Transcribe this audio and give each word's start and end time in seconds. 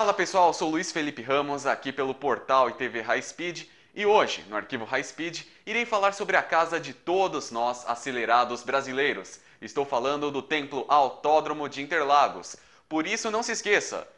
Fala 0.00 0.14
pessoal, 0.14 0.54
sou 0.54 0.70
Luiz 0.70 0.90
Felipe 0.90 1.20
Ramos, 1.20 1.66
aqui 1.66 1.92
pelo 1.92 2.14
portal 2.14 2.70
e 2.70 2.72
TV 2.72 3.02
High 3.02 3.20
Speed, 3.20 3.64
e 3.94 4.06
hoje, 4.06 4.42
no 4.48 4.56
arquivo 4.56 4.86
High 4.86 5.04
Speed, 5.04 5.42
irei 5.66 5.84
falar 5.84 6.14
sobre 6.14 6.38
a 6.38 6.42
casa 6.42 6.80
de 6.80 6.94
todos 6.94 7.50
nós 7.50 7.86
acelerados 7.86 8.62
brasileiros. 8.62 9.40
Estou 9.60 9.84
falando 9.84 10.30
do 10.30 10.40
Templo 10.40 10.86
Autódromo 10.88 11.68
de 11.68 11.82
Interlagos. 11.82 12.56
Por 12.88 13.06
isso, 13.06 13.30
não 13.30 13.42
se 13.42 13.52
esqueça, 13.52 14.08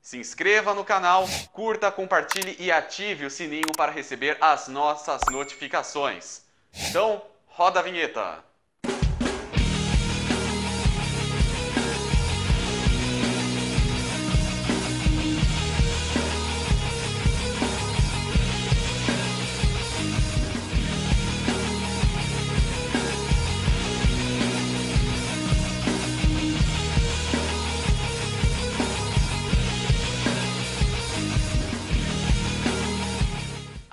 se 0.00 0.16
inscreva 0.16 0.74
no 0.74 0.84
canal, 0.84 1.26
curta, 1.52 1.90
compartilhe 1.90 2.54
e 2.60 2.70
ative 2.70 3.26
o 3.26 3.30
sininho 3.30 3.72
para 3.76 3.90
receber 3.90 4.38
as 4.40 4.68
nossas 4.68 5.22
notificações. 5.28 6.42
Então, 6.72 7.20
roda 7.48 7.80
a 7.80 7.82
vinheta! 7.82 8.51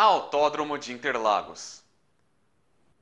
Autódromo 0.01 0.77
de 0.77 0.93
Interlagos. 0.93 1.83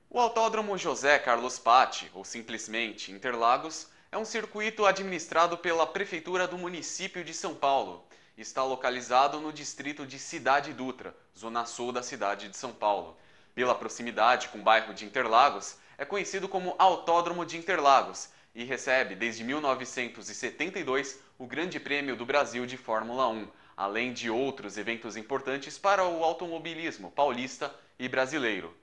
O 0.10 0.20
Autódromo 0.20 0.76
José 0.80 1.20
Carlos 1.20 1.60
Patti, 1.60 2.10
ou 2.12 2.26
simplesmente 2.26 3.12
Interlagos, 3.12 3.88
é 4.12 4.18
um 4.18 4.26
circuito 4.26 4.84
administrado 4.84 5.60
pela 5.60 5.86
Prefeitura 5.86 6.48
do 6.48 6.58
município 6.58 7.24
de 7.24 7.36
São 7.36 7.54
Paulo. 7.54 8.04
Está 8.36 8.64
localizado 8.64 9.40
no 9.40 9.54
distrito 9.54 10.08
de 10.08 10.18
Cidade 10.18 10.74
Dutra, 10.74 11.16
zona 11.38 11.68
sul 11.68 11.92
da 11.92 12.02
cidade 12.02 12.50
de 12.50 12.58
São 12.58 12.74
Paulo. 12.74 13.16
Pela 13.54 13.76
proximidade 13.76 14.50
com 14.50 14.58
o 14.58 14.64
bairro 14.64 14.92
de 14.92 15.06
Interlagos, 15.06 15.78
é 16.00 16.04
conhecido 16.04 16.50
como 16.50 16.74
Autódromo 16.80 17.46
de 17.46 17.58
Interlagos 17.58 18.30
e 18.56 18.64
recebe 18.64 19.14
desde 19.14 19.44
1972 19.44 21.20
o 21.38 21.46
Grande 21.46 21.80
Prêmio 21.80 22.16
do 22.16 22.26
Brasil 22.26 22.66
de 22.66 22.76
Fórmula 22.76 23.28
1 23.28 23.48
além 23.78 24.12
de 24.12 24.28
outros 24.28 24.76
eventos 24.76 25.16
importantes 25.16 25.78
para 25.78 26.04
o 26.04 26.24
automobilismo 26.24 27.12
paulista 27.12 27.72
e 28.00 28.10
brasileiro. 28.10 28.76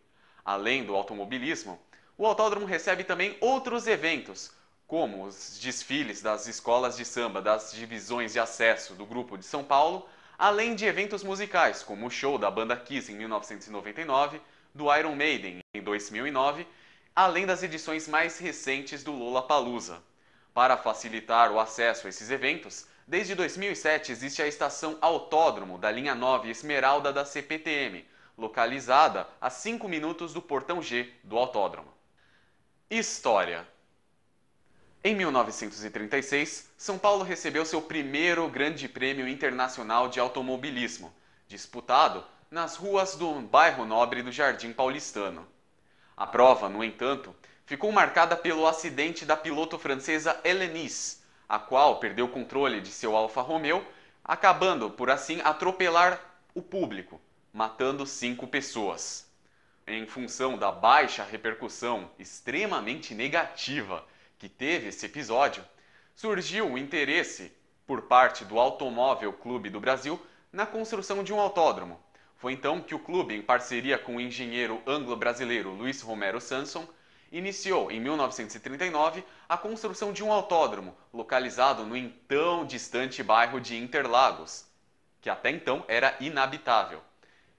Além 0.45 0.84
do 0.84 0.95
automobilismo, 0.95 1.81
o 2.17 2.25
autódromo 2.25 2.64
recebe 2.64 3.03
também 3.03 3.37
outros 3.41 3.89
eventos, 3.89 4.53
como 4.87 5.25
os 5.25 5.59
desfiles 5.59 6.22
das 6.22 6.47
escolas 6.47 6.97
de 6.97 7.05
samba 7.05 7.42
das 7.42 7.72
divisões 7.72 8.34
de 8.34 8.39
acesso 8.39 8.95
do 8.95 9.05
Grupo 9.05 9.37
de 9.37 9.45
São 9.45 9.65
Paulo, 9.65 10.09
além 10.39 10.77
de 10.77 10.84
eventos 10.84 11.25
musicais, 11.25 11.83
como 11.83 12.06
o 12.06 12.11
show 12.11 12.39
da 12.39 12.48
banda 12.48 12.77
Kiss 12.77 13.11
em 13.11 13.17
1999, 13.17 14.41
do 14.72 14.95
Iron 14.95 15.17
Maiden 15.17 15.59
em 15.75 15.83
2009, 15.83 16.67
além 17.17 17.47
das 17.47 17.65
edições 17.65 18.06
mais 18.06 18.39
recentes 18.39 19.03
do 19.03 19.11
Lollapalooza. 19.11 20.00
Para 20.53 20.77
facilitar 20.77 21.50
o 21.50 21.59
acesso 21.59 22.06
a 22.06 22.11
esses 22.11 22.31
eventos, 22.31 22.87
Desde 23.06 23.34
2007 23.34 24.12
existe 24.12 24.41
a 24.41 24.47
estação 24.47 24.97
Autódromo 25.00 25.77
da 25.77 25.91
linha 25.91 26.14
9 26.14 26.48
Esmeralda 26.48 27.12
da 27.12 27.22
CPTM, 27.22 28.02
localizada 28.36 29.28
a 29.38 29.50
5 29.50 29.86
minutos 29.86 30.33
do 30.33 30.41
portão 30.41 30.80
G 30.80 31.12
do 31.22 31.36
autódromo. 31.36 31.92
História 32.88 33.69
Em 35.02 35.14
1936, 35.14 36.70
São 36.78 36.98
Paulo 36.98 37.25
recebeu 37.25 37.66
seu 37.66 37.82
primeiro 37.82 38.48
Grande 38.48 38.88
Prêmio 38.88 39.28
Internacional 39.28 40.08
de 40.08 40.19
Automobilismo, 40.19 41.14
disputado 41.47 42.25
nas 42.50 42.77
ruas 42.77 43.16
do 43.16 43.34
bairro 43.42 43.84
nobre 43.84 44.22
do 44.22 44.32
Jardim 44.32 44.72
Paulistano. 44.72 45.47
A 46.16 46.27
prova, 46.27 46.70
no 46.70 46.82
entanto, 46.82 47.36
ficou 47.66 47.92
marcada 47.92 48.34
pelo 48.34 48.66
acidente 48.66 49.26
da 49.26 49.36
piloto 49.36 49.78
francesa 49.78 50.41
Hélène 50.42 50.88
a 51.49 51.59
qual 51.59 51.99
perdeu 51.99 52.27
o 52.27 52.31
controle 52.31 52.81
de 52.81 52.91
seu 52.91 53.16
Alfa 53.16 53.41
Romeo, 53.41 53.84
acabando 54.25 54.91
por 54.91 55.10
assim 55.10 55.41
atropelar 55.43 56.21
o 56.55 56.62
público, 56.62 57.21
matando 57.53 58.06
cinco 58.06 58.47
pessoas. 58.47 59.31
Em 59.87 60.06
função 60.06 60.56
da 60.56 60.72
baixa 60.72 61.22
repercussão 61.25 62.10
extremamente 62.19 63.15
negativa 63.15 64.04
que 64.38 64.49
teve 64.49 64.88
esse 64.88 65.04
episódio, 65.04 65.65
surgiu 66.15 66.72
o 66.72 66.78
interesse 66.78 67.53
por 67.87 68.03
parte 68.03 68.44
do 68.44 68.59
Automóvel 68.59 69.33
Clube 69.33 69.69
do 69.69 69.81
Brasil 69.81 70.21
na 70.53 70.65
construção 70.65 71.22
de 71.22 71.33
um 71.33 71.41
autódromo. 71.41 72.00
Foi 72.37 72.53
então 72.53 72.81
que 72.81 72.94
o 72.94 72.99
clube, 72.99 73.34
em 73.34 73.43
parceria 73.43 73.99
com 73.99 74.16
o 74.16 74.21
engenheiro 74.21 74.83
anglo-brasileiro 74.87 75.71
Luiz 75.71 76.00
Romero 76.00 76.41
Sanson, 76.41 76.87
iniciou, 77.37 77.91
em 77.91 78.00
1939, 78.00 79.25
a 79.49 79.59
construção 79.59 80.12
de 80.12 80.22
um 80.22 80.33
autódromo 80.33 80.97
localizado 81.12 81.84
no 81.84 81.97
então 81.97 82.65
distante 82.65 83.25
bairro 83.25 83.61
de 83.61 83.77
Interlagos, 83.77 84.65
que 85.21 85.28
até 85.28 85.50
então 85.50 85.84
era 85.89 86.17
inabitável. 86.21 87.03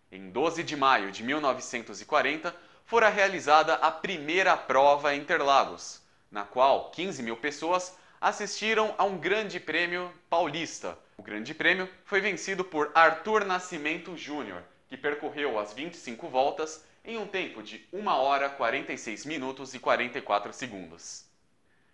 Em 0.10 0.30
12 0.30 0.64
de 0.64 0.78
maio 0.78 1.12
de 1.12 1.24
1940, 1.24 2.56
fora 2.86 3.10
realizada 3.10 3.74
a 3.74 3.92
primeira 3.92 4.56
prova 4.56 5.14
em 5.14 5.20
Interlagos, 5.20 6.02
na 6.32 6.46
qual 6.46 6.90
15 6.92 7.22
mil 7.22 7.36
pessoas 7.36 7.98
assistiram 8.22 8.96
a 8.98 9.04
um 9.04 9.18
grande 9.18 9.60
prêmio 9.60 10.10
paulista. 10.30 10.98
O 11.18 11.22
grande 11.22 11.54
prêmio 11.54 11.90
foi 12.06 12.22
vencido 12.22 12.64
por 12.64 12.92
Arthur 12.96 13.44
Nascimento 13.44 14.16
Júnior, 14.16 14.64
que 14.88 14.96
percorreu 14.96 15.60
as 15.60 15.74
25 15.74 16.30
voltas 16.30 16.82
em 17.06 17.18
um 17.18 17.28
tempo 17.28 17.62
de 17.62 17.88
1 17.94 18.08
hora 18.08 18.50
46 18.50 19.26
minutos 19.26 19.74
e 19.74 19.80
44 19.80 20.52
segundos. 20.52 21.26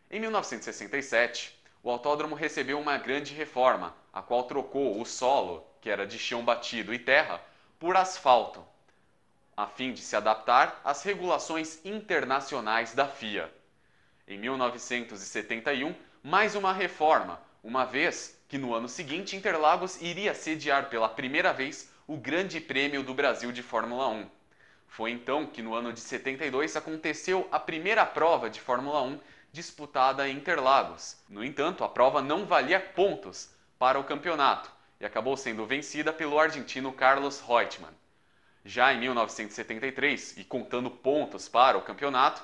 Em 0.10 0.20
1967, 0.20 1.60
o 1.84 1.90
autódromo 1.90 2.34
recebeu 2.34 2.80
uma 2.80 2.98
grande 2.98 3.34
reforma, 3.34 3.96
a 4.14 4.22
qual 4.22 4.44
trocou 4.44 5.00
o 5.00 5.06
solo, 5.06 5.66
que 5.82 5.90
era 5.90 6.08
de 6.08 6.18
chão 6.18 6.44
batido 6.44 6.94
e 6.94 7.00
terra, 7.00 7.42
por 7.78 7.98
asfalto, 7.98 8.66
a 9.56 9.68
fim 9.68 9.92
de 9.92 10.02
se 10.02 10.16
adaptar 10.16 10.80
às 10.84 11.04
regulações 11.04 11.84
internacionais 11.84 12.94
da 12.94 13.08
FIA. 13.08 13.52
Em 14.28 14.38
1971, 14.38 15.94
mais 16.24 16.56
uma 16.56 16.72
reforma, 16.72 17.42
uma 17.64 17.86
vez 17.86 18.40
que 18.48 18.58
no 18.58 18.74
ano 18.74 18.88
seguinte 18.88 19.36
Interlagos 19.36 20.02
iria 20.02 20.34
sediar 20.34 20.90
pela 20.90 21.10
primeira 21.10 21.52
vez 21.52 21.92
o 22.08 22.16
Grande 22.16 22.62
Prêmio 22.62 23.04
do 23.04 23.14
Brasil 23.14 23.52
de 23.52 23.62
Fórmula 23.62 24.08
1. 24.08 24.41
Foi 24.92 25.10
então 25.10 25.46
que 25.46 25.62
no 25.62 25.74
ano 25.74 25.94
de 25.94 26.02
72 26.02 26.76
aconteceu 26.76 27.48
a 27.50 27.58
primeira 27.58 28.06
prova 28.06 28.50
de 28.50 28.60
Fórmula 28.60 29.02
1 29.02 29.22
disputada 29.50 30.28
em 30.28 30.36
Interlagos. 30.36 31.16
No 31.30 31.46
entanto, 31.46 31.86
a 31.86 31.88
prova 31.88 32.22
não 32.22 32.46
valia 32.46 32.78
pontos 32.78 33.50
para 33.80 33.98
o 33.98 34.04
campeonato 34.04 34.70
e 35.00 35.06
acabou 35.06 35.38
sendo 35.38 35.66
vencida 35.66 36.12
pelo 36.12 36.38
argentino 36.38 36.92
Carlos 36.92 37.40
Reutemann. 37.40 37.94
Já 38.66 38.94
em 38.94 39.00
1973, 39.00 40.36
e 40.36 40.44
contando 40.44 40.92
pontos 40.92 41.48
para 41.48 41.78
o 41.78 41.84
campeonato, 41.84 42.44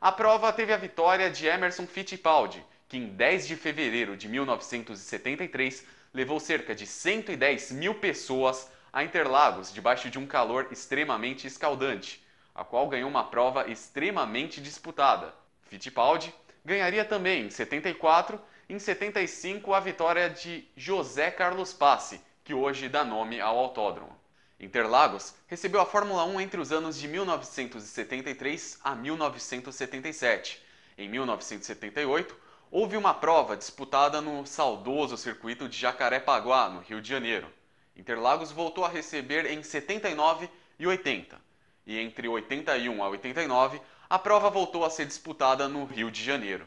a 0.00 0.12
prova 0.12 0.52
teve 0.52 0.72
a 0.72 0.76
vitória 0.76 1.28
de 1.28 1.48
Emerson 1.48 1.88
Fittipaldi, 1.88 2.64
que 2.88 2.98
em 2.98 3.08
10 3.08 3.48
de 3.48 3.56
fevereiro 3.56 4.16
de 4.16 4.28
1973 4.28 5.84
levou 6.14 6.38
cerca 6.38 6.72
de 6.72 6.86
110 6.86 7.72
mil 7.72 7.96
pessoas 7.96 8.70
a 8.92 9.04
Interlagos 9.04 9.72
debaixo 9.72 10.10
de 10.10 10.18
um 10.18 10.26
calor 10.26 10.68
extremamente 10.70 11.46
escaldante, 11.46 12.24
a 12.54 12.64
qual 12.64 12.88
ganhou 12.88 13.08
uma 13.08 13.24
prova 13.24 13.70
extremamente 13.70 14.60
disputada. 14.60 15.32
Fittipaldi 15.62 16.34
ganharia 16.64 17.04
também 17.04 17.46
em 17.46 17.50
74 17.50 18.40
e 18.68 18.74
em 18.74 18.78
75 18.78 19.72
a 19.72 19.80
vitória 19.80 20.28
de 20.28 20.68
José 20.76 21.30
Carlos 21.30 21.72
Passe, 21.72 22.20
que 22.44 22.52
hoje 22.52 22.88
dá 22.88 23.04
nome 23.04 23.40
ao 23.40 23.56
autódromo. 23.58 24.18
Interlagos 24.58 25.34
recebeu 25.46 25.80
a 25.80 25.86
Fórmula 25.86 26.24
1 26.24 26.40
entre 26.40 26.60
os 26.60 26.70
anos 26.70 26.98
de 26.98 27.08
1973 27.08 28.78
a 28.84 28.94
1977. 28.94 30.62
Em 30.98 31.08
1978, 31.08 32.36
houve 32.70 32.96
uma 32.96 33.14
prova 33.14 33.56
disputada 33.56 34.20
no 34.20 34.44
saudoso 34.44 35.16
circuito 35.16 35.66
de 35.66 35.78
Jacarepaguá, 35.78 36.68
no 36.68 36.80
Rio 36.80 37.00
de 37.00 37.08
Janeiro. 37.08 37.59
Interlagos 37.96 38.52
voltou 38.52 38.84
a 38.84 38.88
receber 38.88 39.46
em 39.46 39.62
79 39.62 40.48
e 40.78 40.86
80. 40.86 41.40
E 41.86 41.98
entre 41.98 42.28
81 42.28 43.02
a 43.02 43.08
89, 43.08 43.80
a 44.08 44.18
prova 44.18 44.50
voltou 44.50 44.84
a 44.84 44.90
ser 44.90 45.06
disputada 45.06 45.68
no 45.68 45.84
Rio 45.84 46.10
de 46.10 46.22
Janeiro. 46.22 46.66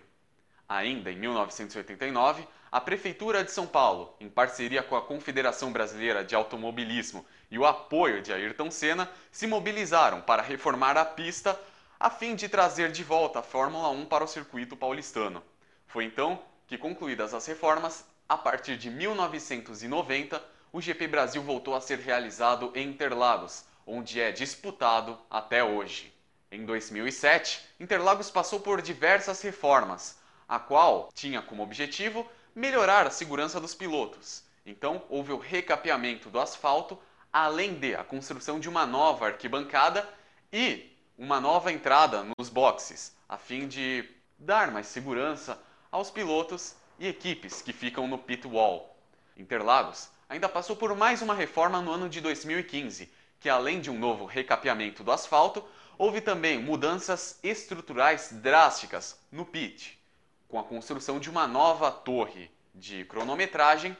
Ainda 0.68 1.12
em 1.12 1.18
1989, 1.18 2.48
a 2.72 2.82
Prefeitura 2.82 3.44
de 3.44 3.52
São 3.52 3.68
Paulo, 3.68 4.16
em 4.20 4.28
parceria 4.28 4.82
com 4.82 4.96
a 4.96 5.02
Confederação 5.02 5.72
Brasileira 5.72 6.24
de 6.24 6.34
Automobilismo 6.34 7.26
e 7.52 7.60
o 7.60 7.66
apoio 7.66 8.22
de 8.22 8.34
Ayrton 8.34 8.72
Senna, 8.72 9.10
se 9.32 9.46
mobilizaram 9.46 10.22
para 10.22 10.42
reformar 10.42 10.98
a 10.98 11.06
pista 11.06 11.60
a 12.00 12.10
fim 12.10 12.36
de 12.36 12.50
trazer 12.50 12.92
de 12.92 13.04
volta 13.04 13.40
a 13.40 13.44
Fórmula 13.44 13.90
1 13.90 14.06
para 14.06 14.24
o 14.24 14.28
circuito 14.28 14.76
paulistano. 14.76 15.44
Foi 15.86 16.04
então 16.04 16.42
que, 16.68 16.78
concluídas 16.78 17.34
as 17.34 17.46
reformas, 17.46 18.06
a 18.28 18.36
partir 18.36 18.76
de 18.78 18.90
1990, 18.90 20.44
o 20.74 20.82
GP 20.82 21.08
Brasil 21.08 21.44
voltou 21.44 21.76
a 21.76 21.82
ser 21.82 22.00
realizado 22.00 22.72
em 22.74 22.90
Interlagos, 22.90 23.64
onde 23.86 24.20
é 24.20 24.32
disputado 24.32 25.20
até 25.30 25.64
hoje. 25.64 26.12
Em 26.52 26.66
2007, 26.66 27.64
Interlagos 27.80 28.32
passou 28.32 28.60
por 28.60 28.82
diversas 28.82 29.40
reformas, 29.44 30.18
a 30.50 30.58
qual 30.58 31.10
tinha 31.14 31.44
como 31.44 31.62
objetivo 31.62 32.28
melhorar 32.56 33.06
a 33.06 33.12
segurança 33.12 33.62
dos 33.62 33.76
pilotos. 33.76 34.44
Então, 34.66 35.04
houve 35.10 35.32
o 35.32 35.38
recapeamento 35.38 36.32
do 36.32 36.40
asfalto, 36.40 36.98
além 37.32 37.76
de 37.76 37.94
a 37.94 38.04
construção 38.04 38.60
de 38.60 38.68
uma 38.68 38.84
nova 38.84 39.28
arquibancada 39.28 40.10
e 40.52 40.92
uma 41.16 41.40
nova 41.40 41.72
entrada 41.72 42.26
nos 42.36 42.50
boxes, 42.50 43.16
a 43.30 43.38
fim 43.38 43.68
de 43.68 44.10
dar 44.40 44.72
mais 44.72 44.88
segurança 44.88 45.62
aos 45.92 46.10
pilotos 46.10 46.74
e 46.98 47.08
equipes 47.08 47.62
que 47.62 47.72
ficam 47.72 48.08
no 48.08 48.18
pit 48.18 48.48
wall. 48.48 48.98
Interlagos 49.38 50.10
ainda 50.34 50.50
passou 50.50 50.76
por 50.76 50.96
mais 50.96 51.22
uma 51.22 51.36
reforma 51.36 51.80
no 51.80 51.92
ano 51.92 52.10
de 52.10 52.20
2015, 52.20 53.08
que 53.40 53.48
além 53.48 53.80
de 53.80 53.92
um 53.92 54.00
novo 54.00 54.26
recapeamento 54.26 55.04
do 55.04 55.12
asfalto, 55.12 55.64
houve 55.96 56.22
também 56.22 56.58
mudanças 56.58 57.38
estruturais 57.44 58.32
drásticas 58.32 59.16
no 59.32 59.46
pit, 59.46 60.00
com 60.48 60.58
a 60.58 60.64
construção 60.64 61.20
de 61.20 61.30
uma 61.30 61.48
nova 61.48 61.92
torre 61.92 62.50
de 62.74 63.06
cronometragem 63.06 63.96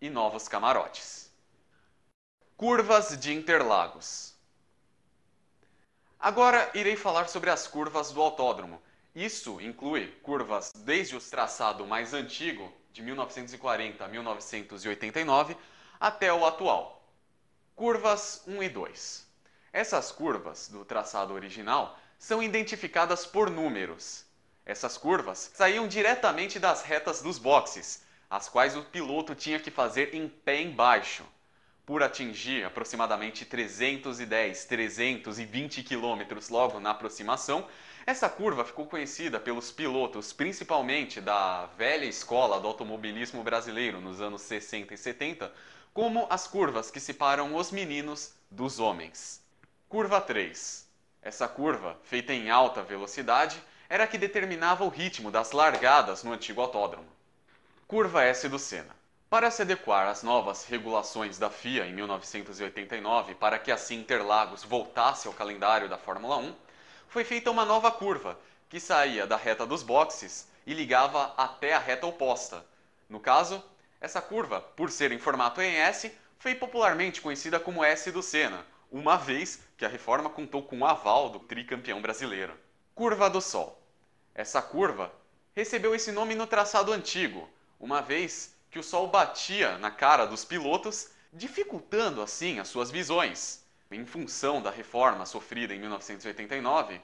e 0.00 0.08
novos 0.08 0.46
camarotes. 0.46 1.32
Curvas 2.56 3.18
de 3.18 3.34
Interlagos. 3.34 4.36
Agora 6.18 6.70
irei 6.74 6.94
falar 6.94 7.28
sobre 7.28 7.50
as 7.50 7.66
curvas 7.66 8.12
do 8.12 8.22
autódromo. 8.22 8.80
Isso 9.12 9.60
inclui 9.60 10.12
curvas 10.22 10.72
desde 10.72 11.16
o 11.16 11.20
traçado 11.20 11.84
mais 11.84 12.14
antigo, 12.14 12.72
de 12.96 13.02
1940 13.02 14.02
a 14.02 14.08
1989, 14.08 15.54
até 16.00 16.32
o 16.32 16.46
atual. 16.46 17.06
Curvas 17.74 18.42
1 18.46 18.62
e 18.62 18.68
2. 18.70 19.26
Essas 19.70 20.10
curvas 20.10 20.68
do 20.68 20.82
traçado 20.82 21.34
original 21.34 21.98
são 22.18 22.42
identificadas 22.42 23.26
por 23.26 23.50
números. 23.50 24.24
Essas 24.64 24.96
curvas 24.96 25.50
saíam 25.54 25.86
diretamente 25.86 26.58
das 26.58 26.82
retas 26.82 27.20
dos 27.20 27.38
boxes, 27.38 28.02
as 28.30 28.48
quais 28.48 28.74
o 28.74 28.82
piloto 28.82 29.34
tinha 29.34 29.60
que 29.60 29.70
fazer 29.70 30.14
em 30.14 30.26
pé 30.26 30.62
embaixo. 30.62 31.22
Por 31.84 32.02
atingir 32.02 32.64
aproximadamente 32.64 33.44
310, 33.44 34.64
320 34.64 35.82
km 35.82 36.22
logo 36.48 36.80
na 36.80 36.92
aproximação, 36.92 37.68
essa 38.06 38.28
curva 38.28 38.64
ficou 38.64 38.86
conhecida 38.86 39.40
pelos 39.40 39.72
pilotos, 39.72 40.32
principalmente 40.32 41.20
da 41.20 41.66
velha 41.76 42.04
escola 42.04 42.60
do 42.60 42.68
automobilismo 42.68 43.42
brasileiro 43.42 44.00
nos 44.00 44.20
anos 44.20 44.42
60 44.42 44.94
e 44.94 44.96
70, 44.96 45.52
como 45.92 46.24
as 46.30 46.46
curvas 46.46 46.88
que 46.88 47.00
separam 47.00 47.56
os 47.56 47.72
meninos 47.72 48.32
dos 48.48 48.78
homens. 48.78 49.44
Curva 49.88 50.20
3. 50.20 50.88
Essa 51.20 51.48
curva, 51.48 51.98
feita 52.04 52.32
em 52.32 52.48
alta 52.48 52.80
velocidade, 52.80 53.60
era 53.88 54.04
a 54.04 54.06
que 54.06 54.18
determinava 54.18 54.84
o 54.84 54.88
ritmo 54.88 55.28
das 55.28 55.50
largadas 55.50 56.22
no 56.22 56.32
antigo 56.32 56.60
autódromo. 56.60 57.08
Curva 57.88 58.22
S 58.22 58.48
do 58.48 58.58
Senna. 58.58 58.94
Para 59.28 59.50
se 59.50 59.62
adequar 59.62 60.06
às 60.06 60.22
novas 60.22 60.64
regulações 60.64 61.38
da 61.38 61.50
FIA 61.50 61.84
em 61.86 61.92
1989, 61.92 63.34
para 63.34 63.58
que 63.58 63.72
assim 63.72 63.98
Interlagos 63.98 64.62
voltasse 64.62 65.26
ao 65.26 65.34
calendário 65.34 65.88
da 65.88 65.98
Fórmula 65.98 66.36
1, 66.36 66.54
foi 67.08 67.24
feita 67.24 67.50
uma 67.50 67.64
nova 67.64 67.90
curva, 67.90 68.38
que 68.68 68.80
saía 68.80 69.26
da 69.26 69.36
reta 69.36 69.66
dos 69.66 69.82
boxes 69.82 70.48
e 70.66 70.74
ligava 70.74 71.34
até 71.36 71.74
a 71.74 71.78
reta 71.78 72.06
oposta. 72.06 72.64
No 73.08 73.20
caso, 73.20 73.62
essa 74.00 74.20
curva, 74.20 74.60
por 74.60 74.90
ser 74.90 75.12
em 75.12 75.18
formato 75.18 75.60
em 75.60 75.76
S, 75.76 76.12
foi 76.38 76.54
popularmente 76.54 77.20
conhecida 77.20 77.58
como 77.58 77.84
S 77.84 78.10
do 78.10 78.22
Senna, 78.22 78.66
uma 78.90 79.16
vez 79.16 79.60
que 79.76 79.84
a 79.84 79.88
reforma 79.88 80.30
contou 80.30 80.62
com 80.62 80.78
o 80.78 80.86
aval 80.86 81.28
do 81.30 81.40
tricampeão 81.40 82.00
brasileiro. 82.00 82.54
Curva 82.94 83.28
do 83.28 83.40
Sol. 83.40 83.80
Essa 84.34 84.60
curva 84.60 85.12
recebeu 85.54 85.94
esse 85.94 86.12
nome 86.12 86.34
no 86.34 86.46
traçado 86.46 86.92
antigo, 86.92 87.48
uma 87.80 88.00
vez 88.00 88.54
que 88.70 88.78
o 88.78 88.82
Sol 88.82 89.08
batia 89.08 89.78
na 89.78 89.90
cara 89.90 90.26
dos 90.26 90.44
pilotos, 90.44 91.08
dificultando 91.32 92.20
assim 92.22 92.58
as 92.58 92.68
suas 92.68 92.90
visões. 92.90 93.65
Em 93.90 94.04
função 94.04 94.60
da 94.60 94.70
reforma 94.70 95.24
sofrida 95.24 95.72
em 95.72 95.78
1989, 95.78 97.00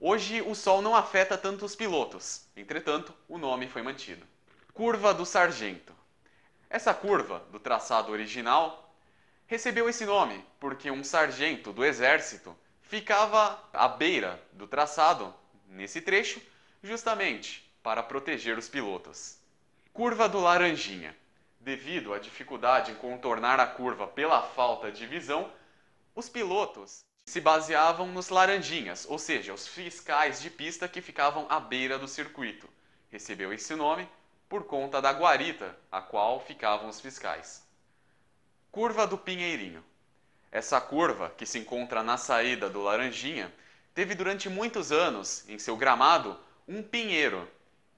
hoje 0.00 0.40
o 0.40 0.54
Sol 0.54 0.80
não 0.80 0.96
afeta 0.96 1.36
tanto 1.36 1.64
os 1.64 1.76
pilotos, 1.76 2.46
entretanto, 2.56 3.14
o 3.28 3.36
nome 3.36 3.68
foi 3.68 3.82
mantido. 3.82 4.26
Curva 4.72 5.12
do 5.12 5.26
Sargento. 5.26 5.92
Essa 6.70 6.94
curva, 6.94 7.44
do 7.52 7.60
traçado 7.60 8.10
original, 8.10 8.94
recebeu 9.46 9.90
esse 9.90 10.06
nome 10.06 10.42
porque 10.58 10.90
um 10.90 11.04
sargento 11.04 11.70
do 11.70 11.84
exército 11.84 12.56
ficava 12.80 13.62
à 13.70 13.86
beira 13.86 14.42
do 14.52 14.66
traçado, 14.66 15.34
nesse 15.68 16.00
trecho, 16.00 16.40
justamente 16.82 17.70
para 17.82 18.02
proteger 18.02 18.56
os 18.56 18.70
pilotos. 18.70 19.36
Curva 19.92 20.30
do 20.30 20.40
Laranjinha. 20.40 21.14
Devido 21.60 22.14
à 22.14 22.18
dificuldade 22.18 22.90
em 22.90 22.94
contornar 22.94 23.60
a 23.60 23.66
curva 23.66 24.06
pela 24.06 24.40
falta 24.40 24.90
de 24.90 25.06
visão, 25.06 25.52
os 26.14 26.28
pilotos 26.28 27.04
se 27.24 27.40
baseavam 27.40 28.08
nos 28.08 28.28
laranjinhas, 28.28 29.06
ou 29.08 29.18
seja, 29.18 29.54
os 29.54 29.66
fiscais 29.66 30.40
de 30.40 30.50
pista 30.50 30.88
que 30.88 31.00
ficavam 31.00 31.46
à 31.48 31.58
beira 31.58 31.98
do 31.98 32.08
circuito. 32.08 32.68
Recebeu 33.10 33.52
esse 33.52 33.74
nome 33.74 34.08
por 34.48 34.64
conta 34.64 35.00
da 35.00 35.10
guarita 35.12 35.78
a 35.90 36.00
qual 36.00 36.40
ficavam 36.40 36.88
os 36.88 37.00
fiscais. 37.00 37.62
Curva 38.70 39.06
do 39.06 39.16
Pinheirinho. 39.16 39.84
Essa 40.50 40.80
curva, 40.80 41.30
que 41.30 41.46
se 41.46 41.58
encontra 41.58 42.02
na 42.02 42.18
saída 42.18 42.68
do 42.68 42.82
Laranjinha, 42.82 43.52
teve 43.94 44.14
durante 44.14 44.50
muitos 44.50 44.92
anos 44.92 45.48
em 45.48 45.58
seu 45.58 45.76
gramado 45.76 46.38
um 46.68 46.82
pinheiro, 46.82 47.48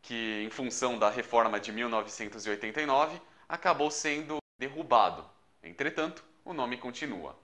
que, 0.00 0.42
em 0.44 0.50
função 0.50 0.98
da 0.98 1.10
reforma 1.10 1.58
de 1.58 1.72
1989, 1.72 3.20
acabou 3.48 3.90
sendo 3.90 4.38
derrubado. 4.58 5.28
Entretanto, 5.62 6.24
o 6.44 6.52
nome 6.52 6.76
continua. 6.76 7.36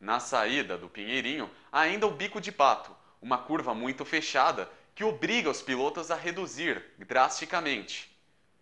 Na 0.00 0.20
saída 0.20 0.78
do 0.78 0.88
Pinheirinho, 0.88 1.50
ainda 1.72 2.06
o 2.06 2.10
bico 2.10 2.40
de 2.40 2.52
pato, 2.52 2.94
uma 3.20 3.38
curva 3.38 3.74
muito 3.74 4.04
fechada 4.04 4.70
que 4.94 5.04
obriga 5.04 5.50
os 5.50 5.62
pilotos 5.62 6.10
a 6.10 6.16
reduzir 6.16 6.82
drasticamente 6.98 8.16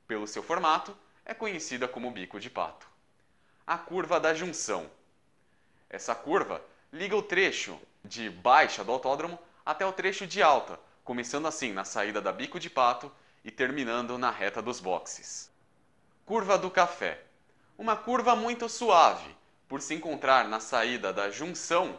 pelo 0.07 0.27
seu 0.27 0.43
formato, 0.43 0.97
é 1.25 1.35
conhecida 1.35 1.89
como 1.89 2.11
bico 2.11 2.39
de 2.39 2.49
pato. 2.49 2.87
A 3.67 3.77
curva 3.77 4.21
da 4.21 4.33
junção. 4.33 4.89
Essa 5.91 6.15
curva 6.15 6.63
liga 6.93 7.17
o 7.17 7.23
trecho 7.23 7.79
de 8.05 8.31
baixa 8.31 8.85
do 8.85 8.93
autódromo 8.93 9.39
até 9.65 9.85
o 9.85 9.93
trecho 9.93 10.27
de 10.27 10.43
alta, 10.43 10.79
começando 11.05 11.47
assim 11.47 11.73
na 11.73 11.85
saída 11.85 12.21
da 12.21 12.33
bico 12.33 12.61
de 12.61 12.71
pato 12.71 13.11
e 13.45 13.51
terminando 13.51 14.17
na 14.17 14.31
reta 14.31 14.63
dos 14.63 14.81
boxes. 14.81 15.51
Curva 16.25 16.57
do 16.57 16.71
café. 16.71 17.23
Uma 17.77 17.97
curva 17.97 18.35
muito 18.35 18.69
suave, 18.69 19.37
por 19.69 19.81
se 19.81 19.95
encontrar 19.95 20.49
na 20.49 20.61
saída 20.61 21.13
da 21.13 21.31
junção, 21.31 21.99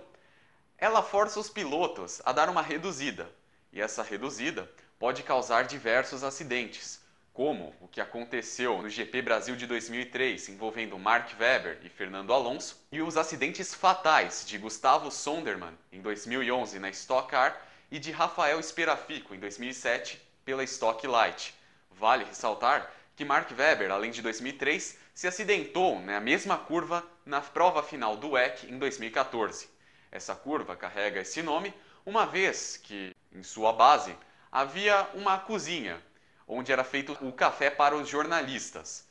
ela 0.77 1.01
força 1.01 1.39
os 1.39 1.49
pilotos 1.49 2.21
a 2.23 2.31
dar 2.31 2.49
uma 2.49 2.61
reduzida, 2.61 3.29
e 3.71 3.81
essa 3.81 4.03
reduzida 4.03 4.69
pode 4.99 5.23
causar 5.23 5.63
diversos 5.63 6.23
acidentes, 6.23 7.01
como 7.33 7.75
o 7.79 7.87
que 7.87 8.01
aconteceu 8.01 8.81
no 8.81 8.89
GP 8.89 9.21
Brasil 9.21 9.55
de 9.55 9.67
2003, 9.67 10.49
envolvendo 10.49 10.97
Mark 10.97 11.29
Webber 11.39 11.79
e 11.83 11.89
Fernando 11.89 12.33
Alonso, 12.33 12.83
e 12.91 13.01
os 13.01 13.15
acidentes 13.15 13.73
fatais 13.73 14.43
de 14.45 14.57
Gustavo 14.57 15.11
Sonderman 15.11 15.77
em 15.91 16.01
2011 16.01 16.79
na 16.79 16.89
Stock 16.89 17.29
Car 17.29 17.61
e 17.91 17.99
de 17.99 18.11
Rafael 18.11 18.59
Esperafico 18.59 19.35
em 19.35 19.39
2007 19.39 20.19
pela 20.43 20.63
Stock 20.63 21.05
Light. 21.05 21.53
Vale 21.91 22.23
ressaltar 22.23 22.91
que 23.17 23.25
Mark 23.25 23.49
Webber, 23.57 23.89
além 23.89 24.11
de 24.11 24.21
2003, 24.21 24.95
se 25.11 25.27
acidentou 25.27 25.99
na 25.99 26.19
mesma 26.19 26.55
curva 26.55 27.03
na 27.25 27.41
prova 27.41 27.81
final 27.81 28.15
do 28.15 28.33
WEC 28.33 28.71
em 28.71 28.77
2014. 28.77 29.67
Essa 30.11 30.35
curva 30.35 30.75
carrega 30.75 31.21
esse 31.21 31.41
nome 31.41 31.73
uma 32.05 32.27
vez 32.27 32.77
que, 32.77 33.15
em 33.33 33.41
sua 33.41 33.73
base, 33.73 34.15
havia 34.51 35.09
uma 35.15 35.39
cozinha 35.39 35.99
onde 36.47 36.71
era 36.71 36.83
feito 36.83 37.17
o 37.19 37.33
café 37.33 37.71
para 37.71 37.95
os 37.95 38.07
jornalistas. 38.07 39.07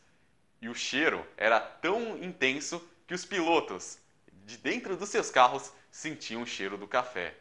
E 0.62 0.68
o 0.68 0.74
cheiro 0.74 1.26
era 1.36 1.58
tão 1.58 2.16
intenso 2.22 2.80
que 3.08 3.14
os 3.14 3.24
pilotos, 3.24 3.98
de 4.44 4.56
dentro 4.56 4.96
dos 4.96 5.08
seus 5.08 5.32
carros, 5.32 5.72
sentiam 5.90 6.42
o 6.42 6.46
cheiro 6.46 6.78
do 6.78 6.86
café. 6.86 7.34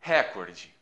Recorde. 0.00 0.76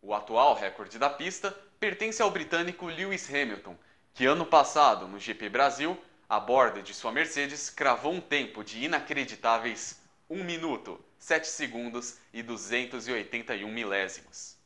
O 0.00 0.14
atual 0.14 0.54
recorde 0.54 0.96
da 0.96 1.10
pista 1.10 1.52
pertence 1.78 2.22
ao 2.22 2.30
britânico 2.30 2.86
Lewis 2.86 3.28
Hamilton, 3.28 3.76
que 4.14 4.26
ano 4.26 4.46
passado, 4.46 5.08
no 5.08 5.18
GP 5.18 5.48
Brasil, 5.48 6.00
a 6.28 6.40
bordo 6.40 6.82
de 6.82 6.94
sua 6.94 7.12
Mercedes, 7.12 7.68
cravou 7.70 8.12
um 8.12 8.20
tempo 8.20 8.64
de 8.64 8.84
inacreditáveis 8.84 10.00
1 10.28 10.42
minuto, 10.42 11.02
7 11.18 11.46
segundos 11.46 12.16
e 12.32 12.42
281 12.42 13.70
milésimos. 13.70 14.56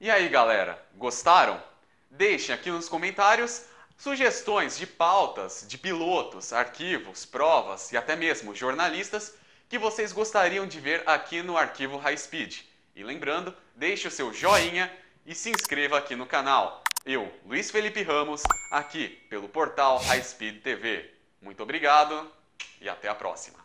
E 0.00 0.10
aí, 0.10 0.28
galera, 0.28 0.82
gostaram? 0.94 1.62
Deixem 2.10 2.54
aqui 2.54 2.70
nos 2.70 2.88
comentários 2.88 3.64
sugestões 3.96 4.76
de 4.76 4.86
pautas, 4.86 5.64
de 5.66 5.78
pilotos, 5.78 6.52
arquivos, 6.52 7.24
provas 7.24 7.92
e 7.92 7.96
até 7.96 8.16
mesmo 8.16 8.54
jornalistas 8.54 9.34
que 9.68 9.78
vocês 9.78 10.12
gostariam 10.12 10.66
de 10.66 10.78
ver 10.78 11.02
aqui 11.06 11.42
no 11.42 11.56
Arquivo 11.56 11.96
High 11.96 12.16
Speed. 12.18 12.60
E 12.94 13.02
lembrando, 13.02 13.56
deixe 13.74 14.06
o 14.06 14.10
seu 14.10 14.32
joinha 14.32 14.92
e 15.26 15.34
se 15.34 15.50
inscreva 15.50 15.98
aqui 15.98 16.14
no 16.14 16.26
canal. 16.26 16.82
Eu, 17.04 17.32
Luiz 17.44 17.70
Felipe 17.70 18.02
Ramos, 18.02 18.42
aqui 18.70 19.08
pelo 19.28 19.48
portal 19.48 19.98
High 19.98 20.22
Speed 20.22 20.62
TV. 20.62 21.10
Muito 21.40 21.62
obrigado 21.62 22.30
e 22.80 22.88
até 22.88 23.08
a 23.08 23.14
próxima. 23.14 23.63